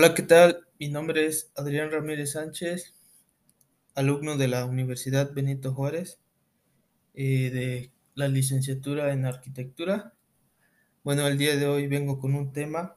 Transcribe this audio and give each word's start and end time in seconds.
Hola, 0.00 0.14
¿qué 0.14 0.22
tal? 0.22 0.64
Mi 0.78 0.88
nombre 0.88 1.26
es 1.26 1.50
Adrián 1.56 1.90
Ramírez 1.90 2.30
Sánchez, 2.30 2.94
alumno 3.96 4.36
de 4.36 4.46
la 4.46 4.64
Universidad 4.64 5.34
Benito 5.34 5.74
Juárez, 5.74 6.20
eh, 7.14 7.50
de 7.50 7.92
la 8.14 8.28
licenciatura 8.28 9.12
en 9.12 9.26
arquitectura. 9.26 10.14
Bueno, 11.02 11.26
el 11.26 11.36
día 11.36 11.56
de 11.56 11.66
hoy 11.66 11.88
vengo 11.88 12.20
con 12.20 12.36
un 12.36 12.52
tema 12.52 12.96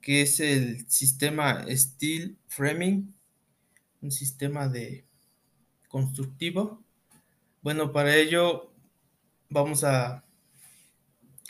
que 0.00 0.22
es 0.22 0.40
el 0.40 0.88
sistema 0.88 1.66
Steel 1.68 2.38
Framing, 2.46 3.14
un 4.00 4.10
sistema 4.10 4.68
de 4.68 5.04
constructivo. 5.88 6.82
Bueno, 7.60 7.92
para 7.92 8.16
ello 8.16 8.72
vamos 9.50 9.84
a, 9.84 10.24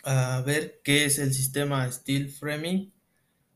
a 0.02 0.42
ver 0.44 0.80
qué 0.82 1.04
es 1.04 1.20
el 1.20 1.32
sistema 1.32 1.88
Steel 1.92 2.28
Framing 2.28 2.92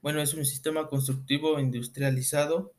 bueno, 0.06 0.22
es 0.22 0.34
un 0.34 0.44
sistema 0.44 0.86
constructivo 0.86 1.58
industrializado 1.58 2.72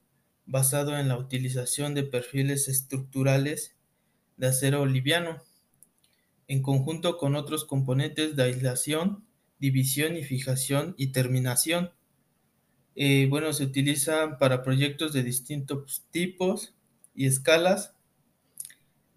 basado 0.45 0.97
en 0.97 1.09
la 1.09 1.17
utilización 1.17 1.93
de 1.93 2.03
perfiles 2.03 2.69
estructurales 2.69 3.75
de 4.37 4.47
acero 4.47 4.85
liviano, 4.85 5.43
en 6.47 6.61
conjunto 6.61 7.17
con 7.17 7.35
otros 7.35 7.65
componentes 7.65 8.37
de 8.37 8.43
aislación, 8.43 9.25
división 9.59 10.15
y 10.15 10.23
fijación 10.23 10.95
y 10.97 11.07
terminación. 11.07 11.91
Eh, 12.95 13.27
bueno, 13.29 13.51
se 13.51 13.65
utilizan 13.65 14.37
para 14.37 14.63
proyectos 14.63 15.11
de 15.11 15.23
distintos 15.23 16.05
tipos 16.11 16.75
y 17.13 17.25
escalas, 17.25 17.93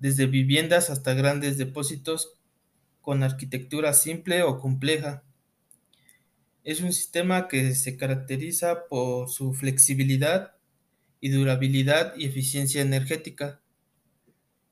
desde 0.01 0.27
viviendas 0.27 0.91
hasta 0.91 1.15
grandes 1.15 1.59
depósitos 1.59 2.33
con 3.03 3.23
arquitectura 3.23 3.93
simple 3.93 4.43
o 4.43 4.59
compleja. 4.59 5.23
Es 6.63 6.81
un 6.81 6.93
sistema 6.93 7.49
que 7.49 7.75
se 7.75 7.97
caracteriza 7.97 8.87
por 8.89 9.31
su 9.31 9.55
flexibilidad 9.55 10.57
y 11.21 11.31
durabilidad 11.31 12.15
y 12.17 12.27
eficiencia 12.27 12.83
energética. 12.83 13.61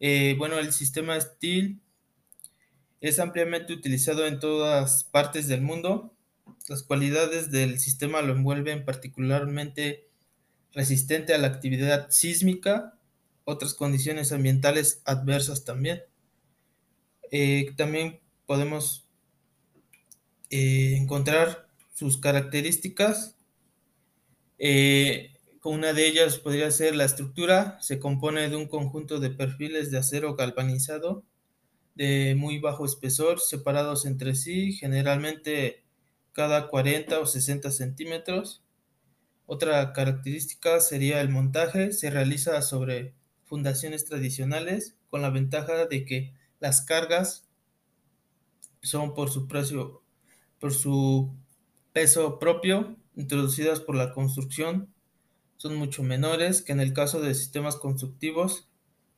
Eh, 0.00 0.34
bueno, 0.38 0.58
el 0.58 0.72
sistema 0.72 1.20
Steel 1.20 1.80
es 3.00 3.18
ampliamente 3.18 3.72
utilizado 3.72 4.26
en 4.26 4.38
todas 4.38 5.04
partes 5.04 5.48
del 5.48 5.62
mundo. 5.62 6.14
Las 6.68 6.82
cualidades 6.82 7.50
del 7.50 7.78
sistema 7.78 8.22
lo 8.22 8.32
envuelven 8.32 8.84
particularmente 8.84 10.08
resistente 10.72 11.34
a 11.34 11.38
la 11.38 11.48
actividad 11.48 12.10
sísmica, 12.10 12.98
otras 13.44 13.74
condiciones 13.74 14.32
ambientales 14.32 15.00
adversas 15.04 15.64
también. 15.64 16.02
Eh, 17.30 17.72
también 17.76 18.20
podemos 18.46 19.06
eh, 20.50 20.96
encontrar 20.96 21.67
sus 21.98 22.16
características. 22.16 23.36
Eh, 24.60 25.32
una 25.64 25.92
de 25.92 26.06
ellas 26.06 26.38
podría 26.38 26.70
ser 26.70 26.94
la 26.94 27.04
estructura. 27.04 27.76
Se 27.80 27.98
compone 27.98 28.48
de 28.48 28.54
un 28.54 28.68
conjunto 28.68 29.18
de 29.18 29.30
perfiles 29.30 29.90
de 29.90 29.98
acero 29.98 30.36
galvanizado 30.36 31.24
de 31.96 32.36
muy 32.36 32.60
bajo 32.60 32.86
espesor, 32.86 33.40
separados 33.40 34.06
entre 34.06 34.36
sí, 34.36 34.72
generalmente 34.72 35.82
cada 36.32 36.68
40 36.68 37.18
o 37.18 37.26
60 37.26 37.72
centímetros. 37.72 38.62
Otra 39.46 39.92
característica 39.92 40.78
sería 40.78 41.20
el 41.20 41.30
montaje. 41.30 41.92
Se 41.92 42.10
realiza 42.10 42.62
sobre 42.62 43.14
fundaciones 43.44 44.04
tradicionales 44.04 44.96
con 45.10 45.20
la 45.20 45.30
ventaja 45.30 45.86
de 45.86 46.04
que 46.04 46.34
las 46.60 46.80
cargas 46.80 47.48
son 48.82 49.14
por 49.14 49.30
su 49.30 49.48
precio, 49.48 50.04
por 50.60 50.72
su 50.72 51.34
peso 51.98 52.38
propio 52.38 52.94
introducidas 53.16 53.80
por 53.80 53.96
la 53.96 54.12
construcción 54.12 54.94
son 55.56 55.74
mucho 55.74 56.04
menores 56.04 56.62
que 56.62 56.70
en 56.70 56.78
el 56.78 56.92
caso 56.92 57.20
de 57.20 57.34
sistemas 57.34 57.74
constructivos 57.74 58.68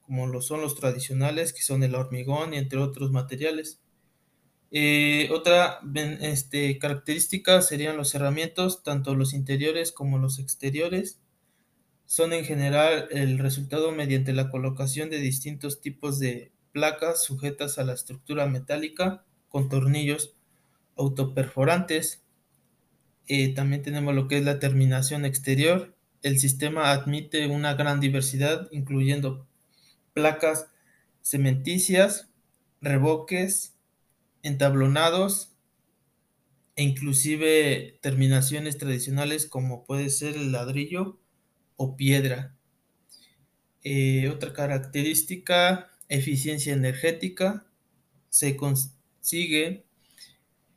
como 0.01 0.27
lo 0.27 0.41
son 0.41 0.63
los 0.63 0.77
tradicionales 0.77 1.53
que 1.53 1.61
son 1.61 1.83
el 1.83 1.95
hormigón 1.95 2.55
y 2.55 2.57
entre 2.57 2.79
otros 2.79 3.11
materiales. 3.11 3.83
Eh, 4.71 5.29
otra 5.31 5.81
este, 6.23 6.79
característica 6.79 7.61
serían 7.61 7.99
los 7.99 8.09
cerramientos, 8.09 8.83
tanto 8.83 9.15
los 9.15 9.35
interiores 9.35 9.93
como 9.93 10.17
los 10.17 10.39
exteriores. 10.39 11.21
Son 12.07 12.33
en 12.33 12.47
general 12.47 13.09
el 13.11 13.39
resultado 13.39 13.93
mediante 13.93 14.33
la 14.33 14.49
colocación 14.49 15.11
de 15.11 15.19
distintos 15.19 15.83
tipos 15.83 16.19
de 16.19 16.51
placas 16.73 17.25
sujetas 17.25 17.79
a 17.79 17.85
la 17.85 17.93
estructura 17.93 18.47
metálica 18.47 19.27
con 19.51 19.69
tornillos 19.69 20.35
autoperforantes 20.97 22.25
eh, 23.33 23.55
también 23.55 23.83
tenemos 23.83 24.13
lo 24.13 24.27
que 24.27 24.39
es 24.39 24.45
la 24.45 24.59
terminación 24.59 25.25
exterior. 25.25 25.95
El 26.21 26.41
sistema 26.41 26.91
admite 26.91 27.47
una 27.47 27.75
gran 27.75 28.01
diversidad, 28.01 28.69
incluyendo 28.73 29.47
placas 30.15 30.67
cementicias, 31.23 32.29
reboques, 32.81 33.77
entablonados 34.43 35.53
e 36.75 36.83
inclusive 36.83 38.01
terminaciones 38.03 38.79
tradicionales 38.79 39.47
como 39.47 39.85
puede 39.85 40.11
ser 40.11 40.35
el 40.35 40.51
ladrillo 40.51 41.21
o 41.77 41.95
piedra. 41.97 42.57
Eh, 43.85 44.29
otra 44.29 44.53
característica, 44.53 45.93
eficiencia 46.09 46.73
energética, 46.73 47.65
se 48.29 48.57
consigue 48.57 49.87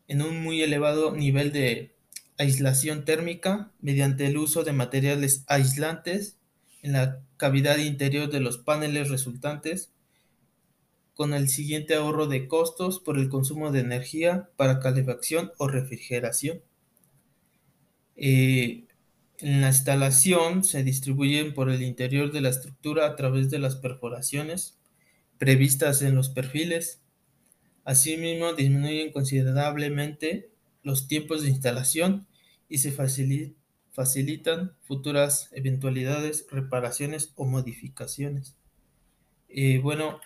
en 0.07 0.21
un 0.21 0.43
muy 0.43 0.61
elevado 0.61 1.15
nivel 1.15 1.51
de 1.51 1.92
aislación 2.43 3.05
térmica 3.05 3.71
mediante 3.81 4.25
el 4.27 4.37
uso 4.37 4.63
de 4.63 4.73
materiales 4.73 5.43
aislantes 5.47 6.37
en 6.81 6.93
la 6.93 7.21
cavidad 7.37 7.77
interior 7.77 8.29
de 8.29 8.39
los 8.39 8.57
paneles 8.57 9.09
resultantes, 9.09 9.91
con 11.15 11.33
el 11.33 11.47
siguiente 11.47 11.95
ahorro 11.95 12.27
de 12.27 12.47
costos 12.47 12.99
por 12.99 13.17
el 13.17 13.29
consumo 13.29 13.71
de 13.71 13.81
energía 13.81 14.49
para 14.55 14.79
calefacción 14.79 15.51
o 15.57 15.67
refrigeración. 15.67 16.61
Eh, 18.15 18.85
en 19.39 19.61
la 19.61 19.67
instalación 19.67 20.63
se 20.63 20.83
distribuyen 20.83 21.53
por 21.53 21.69
el 21.69 21.81
interior 21.83 22.31
de 22.31 22.41
la 22.41 22.49
estructura 22.49 23.05
a 23.05 23.15
través 23.15 23.49
de 23.49 23.59
las 23.59 23.75
perforaciones 23.75 24.77
previstas 25.37 26.01
en 26.01 26.15
los 26.15 26.29
perfiles. 26.29 27.01
Asimismo, 27.83 28.53
disminuyen 28.53 29.11
considerablemente 29.11 30.49
los 30.83 31.07
tiempos 31.07 31.41
de 31.41 31.49
instalación 31.49 32.27
y 32.73 32.79
se 32.79 32.91
facilitan 32.91 34.75
futuras 34.81 35.49
eventualidades, 35.51 36.47
reparaciones 36.49 37.31
o 37.35 37.45
modificaciones. 37.45 38.57
Eh, 39.47 39.77
bueno, 39.77 40.19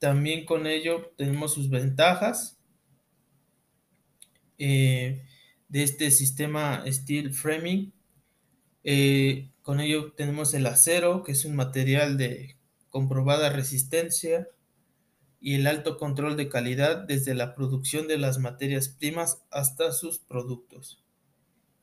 también 0.00 0.46
con 0.46 0.66
ello 0.66 1.12
tenemos 1.16 1.54
sus 1.54 1.70
ventajas 1.70 2.58
eh, 4.58 5.22
de 5.68 5.82
este 5.84 6.10
sistema 6.10 6.82
Steel 6.88 7.32
Framing. 7.32 7.92
Eh, 8.82 9.52
con 9.62 9.78
ello 9.78 10.10
tenemos 10.10 10.54
el 10.54 10.66
acero, 10.66 11.22
que 11.22 11.30
es 11.30 11.44
un 11.44 11.54
material 11.54 12.18
de 12.18 12.56
comprobada 12.90 13.48
resistencia, 13.50 14.48
y 15.38 15.54
el 15.54 15.68
alto 15.68 15.98
control 15.98 16.36
de 16.36 16.48
calidad 16.48 17.06
desde 17.06 17.36
la 17.36 17.54
producción 17.54 18.08
de 18.08 18.18
las 18.18 18.40
materias 18.40 18.88
primas 18.88 19.44
hasta 19.52 19.92
sus 19.92 20.18
productos. 20.18 21.05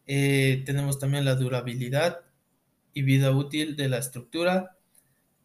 Eh, 0.05 0.63
tenemos 0.65 0.99
también 0.99 1.25
la 1.25 1.35
durabilidad 1.35 2.21
y 2.93 3.03
vida 3.03 3.31
útil 3.31 3.75
de 3.75 3.89
la 3.89 3.99
estructura 3.99 4.77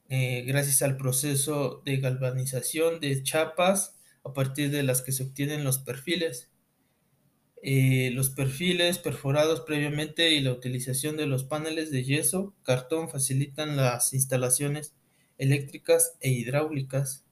eh, 0.08 0.42
gracias 0.46 0.82
al 0.82 0.96
proceso 0.96 1.82
de 1.84 1.98
galvanización 1.98 2.98
de 2.98 3.22
chapas 3.22 3.98
a 4.24 4.32
partir 4.32 4.70
de 4.70 4.82
las 4.82 5.02
que 5.02 5.12
se 5.12 5.22
obtienen 5.22 5.64
los 5.64 5.78
perfiles. 5.78 6.50
Eh, 7.62 8.10
los 8.12 8.30
perfiles 8.30 8.98
perforados 8.98 9.60
previamente 9.62 10.30
y 10.30 10.40
la 10.40 10.52
utilización 10.52 11.16
de 11.16 11.26
los 11.26 11.44
paneles 11.44 11.90
de 11.90 12.04
yeso, 12.04 12.54
cartón 12.62 13.10
facilitan 13.10 13.76
las 13.76 14.14
instalaciones 14.14 14.94
eléctricas 15.38 16.16
e 16.20 16.30
hidráulicas. 16.30 17.24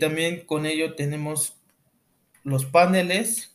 También 0.00 0.44
con 0.44 0.66
ello 0.66 0.96
tenemos 0.96 1.56
los 2.44 2.66
paneles 2.66 3.51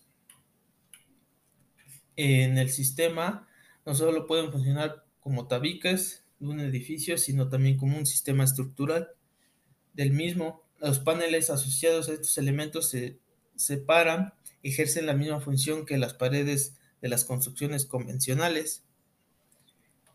en 2.18 2.58
el 2.58 2.70
sistema. 2.70 3.48
No 3.86 3.96
solo 3.96 4.28
pueden 4.28 4.52
funcionar 4.52 5.06
como 5.22 5.48
tabiques 5.48 6.26
de 6.40 6.48
un 6.48 6.60
edificio, 6.60 7.18
sino 7.18 7.48
también 7.48 7.78
como 7.78 7.98
un 7.98 8.06
sistema 8.06 8.44
estructural 8.44 9.12
del 9.94 10.12
mismo. 10.12 10.64
Los 10.80 11.00
paneles 11.00 11.50
asociados 11.50 12.10
a 12.10 12.14
estos 12.14 12.38
elementos 12.38 12.90
se 12.90 13.20
separan, 13.56 14.34
ejercen 14.64 15.06
la 15.06 15.14
misma 15.14 15.40
función 15.40 15.86
que 15.86 15.98
las 15.98 16.14
paredes 16.14 16.76
de 17.02 17.10
las 17.10 17.24
construcciones 17.24 17.86
convencionales. 17.86 18.84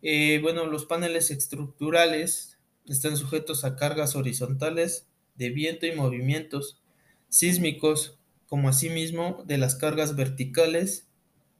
Eh, 0.03 0.41
bueno, 0.43 0.67
los 0.67 0.85
paneles 0.85 1.31
estructurales 1.31 2.59
están 2.87 3.17
sujetos 3.17 3.65
a 3.65 3.77
cargas 3.77 4.17
horizontales 4.17 5.07
de 5.37 5.51
viento 5.51 5.87
y 5.87 5.93
movimientos 5.93 6.81
sísmicos, 7.29 8.19
como 8.47 8.69
asimismo 8.69 9.45
de 9.47 9.59
las 9.59 9.77
cargas 9.77 10.17
verticales 10.17 11.09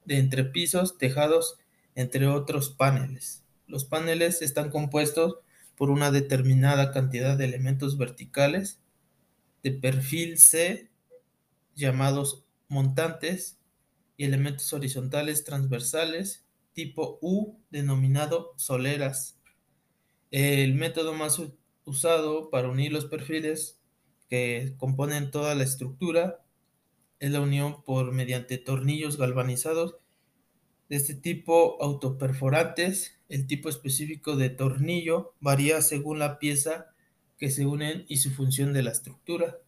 de 0.05 0.17
entrepisos, 0.17 0.97
tejados, 0.97 1.57
entre 1.95 2.27
otros 2.27 2.69
paneles. 2.69 3.43
Los 3.67 3.85
paneles 3.85 4.41
están 4.41 4.69
compuestos 4.69 5.37
por 5.75 5.89
una 5.89 6.11
determinada 6.11 6.91
cantidad 6.91 7.37
de 7.37 7.45
elementos 7.45 7.97
verticales 7.97 8.79
de 9.63 9.71
perfil 9.71 10.37
C 10.37 10.89
llamados 11.75 12.43
montantes 12.67 13.57
y 14.17 14.25
elementos 14.25 14.71
horizontales 14.73 15.43
transversales 15.43 16.45
tipo 16.73 17.19
U 17.21 17.59
denominado 17.69 18.53
soleras. 18.57 19.37
El 20.31 20.73
método 20.75 21.13
más 21.13 21.41
usado 21.85 22.49
para 22.49 22.69
unir 22.69 22.91
los 22.91 23.05
perfiles 23.05 23.79
que 24.29 24.73
componen 24.77 25.31
toda 25.31 25.55
la 25.55 25.63
estructura 25.63 26.43
es 27.23 27.31
la 27.31 27.39
unión 27.39 27.81
por 27.83 28.11
mediante 28.11 28.57
tornillos 28.57 29.15
galvanizados 29.15 29.95
de 30.89 30.97
este 30.97 31.13
tipo 31.13 31.81
autoperforantes. 31.81 33.17
El 33.29 33.47
tipo 33.47 33.69
específico 33.69 34.35
de 34.35 34.49
tornillo 34.49 35.33
varía 35.39 35.81
según 35.81 36.19
la 36.19 36.37
pieza 36.37 36.87
que 37.37 37.49
se 37.49 37.65
unen 37.65 38.03
y 38.09 38.17
su 38.17 38.29
función 38.31 38.73
de 38.73 38.83
la 38.83 38.91
estructura. 38.91 39.59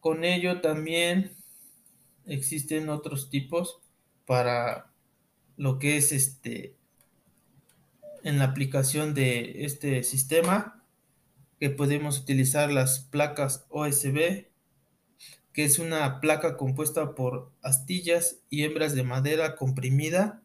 Con 0.00 0.24
ello 0.24 0.60
también 0.60 1.36
existen 2.26 2.88
otros 2.88 3.30
tipos 3.30 3.78
para 4.26 4.92
lo 5.56 5.78
que 5.78 5.96
es 5.96 6.10
este 6.10 6.74
en 8.24 8.38
la 8.38 8.46
aplicación 8.46 9.14
de 9.14 9.64
este 9.64 10.02
sistema 10.02 10.84
que 11.60 11.70
podemos 11.70 12.18
utilizar 12.18 12.72
las 12.72 12.98
placas 12.98 13.64
OSB 13.68 14.50
que 15.52 15.64
es 15.64 15.78
una 15.78 16.20
placa 16.20 16.56
compuesta 16.56 17.14
por 17.14 17.52
astillas 17.62 18.40
y 18.48 18.64
hembras 18.64 18.94
de 18.94 19.02
madera 19.02 19.56
comprimida 19.56 20.42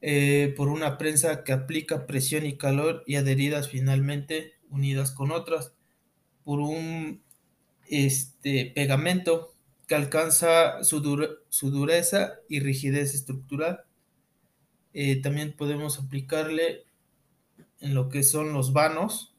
eh, 0.00 0.54
por 0.56 0.68
una 0.68 0.98
prensa 0.98 1.44
que 1.44 1.52
aplica 1.52 2.06
presión 2.06 2.46
y 2.46 2.56
calor 2.56 3.02
y 3.06 3.16
adheridas 3.16 3.68
finalmente 3.68 4.54
unidas 4.70 5.10
con 5.10 5.30
otras 5.30 5.72
por 6.44 6.60
un 6.60 7.22
este, 7.88 8.72
pegamento 8.74 9.54
que 9.86 9.94
alcanza 9.94 10.82
su, 10.82 11.00
dureza 11.00 12.34
y 12.48 12.60
rigidez 12.60 13.14
estructural. 13.14 13.84
Eh, 14.94 15.20
también 15.20 15.54
podemos 15.56 15.98
aplicarle 15.98 16.84
en 17.80 17.94
lo 17.94 18.08
que 18.08 18.22
son 18.22 18.52
los 18.52 18.72
vanos 18.72 19.34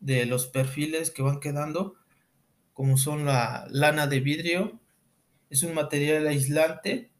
de 0.00 0.26
los 0.26 0.46
perfiles 0.46 1.10
que 1.10 1.22
van 1.22 1.40
quedando, 1.40 1.96
como 2.78 2.96
son 2.96 3.24
la 3.24 3.66
lana 3.72 4.06
de 4.06 4.20
vidrio. 4.20 4.78
Es 5.50 5.64
un 5.64 5.74
material 5.74 6.28
aislante 6.28 7.10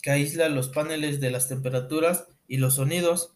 que 0.00 0.12
aísla 0.12 0.48
los 0.48 0.68
paneles 0.68 1.18
de 1.18 1.32
las 1.32 1.48
temperaturas 1.48 2.28
y 2.46 2.58
los 2.58 2.76
sonidos. 2.76 3.34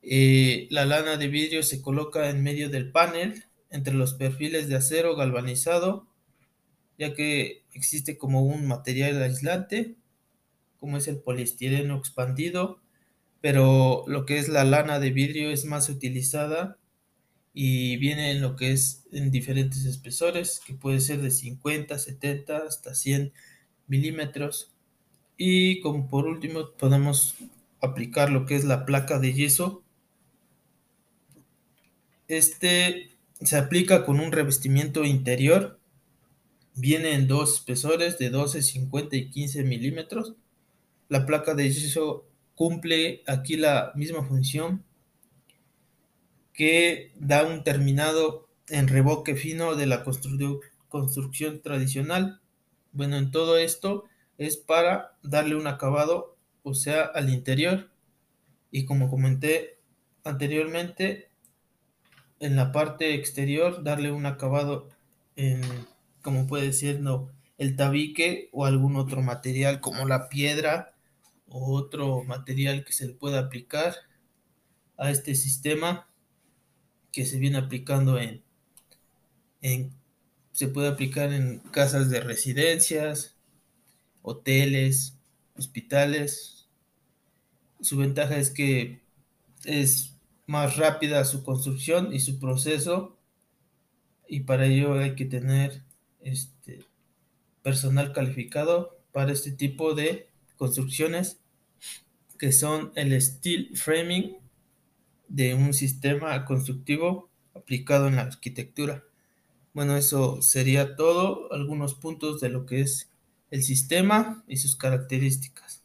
Eh, 0.00 0.68
la 0.70 0.86
lana 0.86 1.18
de 1.18 1.28
vidrio 1.28 1.62
se 1.62 1.82
coloca 1.82 2.30
en 2.30 2.42
medio 2.42 2.70
del 2.70 2.90
panel 2.90 3.44
entre 3.68 3.92
los 3.92 4.14
perfiles 4.14 4.68
de 4.68 4.76
acero 4.76 5.16
galvanizado, 5.16 6.06
ya 6.96 7.12
que 7.12 7.66
existe 7.74 8.16
como 8.16 8.40
un 8.40 8.66
material 8.66 9.22
aislante, 9.22 9.96
como 10.80 10.96
es 10.96 11.08
el 11.08 11.18
poliestireno 11.18 11.98
expandido, 11.98 12.80
pero 13.42 14.04
lo 14.06 14.24
que 14.24 14.38
es 14.38 14.48
la 14.48 14.64
lana 14.64 14.98
de 14.98 15.10
vidrio 15.10 15.50
es 15.50 15.66
más 15.66 15.90
utilizada 15.90 16.78
y 17.54 17.96
viene 17.98 18.30
en 18.30 18.40
lo 18.40 18.56
que 18.56 18.72
es 18.72 19.04
en 19.12 19.30
diferentes 19.30 19.84
espesores, 19.84 20.60
que 20.64 20.74
puede 20.74 21.00
ser 21.00 21.20
de 21.20 21.30
50, 21.30 21.98
70 21.98 22.58
hasta 22.58 22.94
100 22.94 23.32
milímetros. 23.86 24.72
Y 25.36 25.80
como 25.80 26.08
por 26.08 26.26
último 26.26 26.72
podemos 26.78 27.36
aplicar 27.80 28.30
lo 28.30 28.46
que 28.46 28.56
es 28.56 28.64
la 28.64 28.86
placa 28.86 29.18
de 29.18 29.34
yeso. 29.34 29.82
Este 32.28 33.10
se 33.42 33.56
aplica 33.56 34.06
con 34.06 34.20
un 34.20 34.32
revestimiento 34.32 35.04
interior. 35.04 35.78
Viene 36.74 37.14
en 37.14 37.28
dos 37.28 37.54
espesores 37.56 38.18
de 38.18 38.30
12, 38.30 38.62
50 38.62 39.16
y 39.16 39.30
15 39.30 39.64
milímetros. 39.64 40.34
La 41.08 41.26
placa 41.26 41.54
de 41.54 41.70
yeso 41.70 42.26
cumple 42.54 43.22
aquí 43.26 43.56
la 43.56 43.92
misma 43.94 44.24
función 44.24 44.84
que 46.52 47.12
da 47.16 47.44
un 47.44 47.64
terminado 47.64 48.48
en 48.68 48.88
revoque 48.88 49.36
fino 49.36 49.74
de 49.74 49.86
la 49.86 50.04
construcción 50.04 51.62
tradicional. 51.62 52.40
Bueno, 52.92 53.16
en 53.16 53.30
todo 53.30 53.56
esto 53.58 54.04
es 54.38 54.56
para 54.56 55.18
darle 55.22 55.56
un 55.56 55.66
acabado, 55.66 56.36
o 56.62 56.74
sea, 56.74 57.02
al 57.02 57.30
interior. 57.30 57.90
Y 58.70 58.84
como 58.84 59.10
comenté 59.10 59.78
anteriormente, 60.24 61.30
en 62.40 62.56
la 62.56 62.72
parte 62.72 63.14
exterior 63.14 63.82
darle 63.84 64.10
un 64.10 64.26
acabado 64.26 64.88
en, 65.36 65.62
como 66.22 66.46
puede 66.46 66.72
ser, 66.72 67.00
el 67.58 67.76
tabique 67.76 68.48
o 68.52 68.66
algún 68.66 68.96
otro 68.96 69.22
material 69.22 69.80
como 69.80 70.06
la 70.06 70.28
piedra 70.28 70.94
o 71.48 71.74
otro 71.74 72.24
material 72.24 72.84
que 72.84 72.92
se 72.92 73.06
le 73.06 73.14
pueda 73.14 73.38
aplicar 73.38 73.94
a 74.96 75.10
este 75.10 75.34
sistema 75.34 76.08
que 77.12 77.26
se 77.26 77.38
viene 77.38 77.58
aplicando 77.58 78.18
en, 78.18 78.42
en 79.60 79.92
se 80.52 80.68
puede 80.68 80.88
aplicar 80.88 81.32
en 81.32 81.58
casas 81.58 82.10
de 82.10 82.20
residencias, 82.20 83.36
hoteles, 84.22 85.16
hospitales. 85.56 86.68
Su 87.80 87.96
ventaja 87.96 88.36
es 88.36 88.50
que 88.50 89.02
es 89.64 90.14
más 90.46 90.76
rápida 90.76 91.24
su 91.24 91.42
construcción 91.42 92.12
y 92.12 92.20
su 92.20 92.38
proceso 92.38 93.18
y 94.28 94.40
para 94.40 94.66
ello 94.66 94.94
hay 94.94 95.14
que 95.14 95.24
tener 95.24 95.82
este 96.20 96.84
personal 97.62 98.12
calificado 98.12 98.98
para 99.12 99.32
este 99.32 99.52
tipo 99.52 99.94
de 99.94 100.28
construcciones 100.56 101.40
que 102.38 102.52
son 102.52 102.92
el 102.96 103.20
steel 103.20 103.76
framing 103.76 104.41
de 105.32 105.54
un 105.54 105.72
sistema 105.72 106.44
constructivo 106.44 107.30
aplicado 107.54 108.06
en 108.06 108.16
la 108.16 108.22
arquitectura. 108.22 109.02
Bueno, 109.72 109.96
eso 109.96 110.42
sería 110.42 110.94
todo, 110.94 111.50
algunos 111.52 111.94
puntos 111.94 112.40
de 112.40 112.50
lo 112.50 112.66
que 112.66 112.82
es 112.82 113.10
el 113.50 113.62
sistema 113.62 114.44
y 114.46 114.58
sus 114.58 114.76
características. 114.76 115.82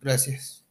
Gracias. 0.00 0.64